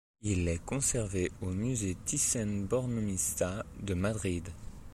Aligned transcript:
Il 0.23 0.47
est 0.47 0.65
conservé 0.65 1.31
au 1.43 1.51
musée 1.51 1.95
Thyssen-Bornemisza 2.07 3.63
de 3.83 3.93
Madrid. 3.93 4.49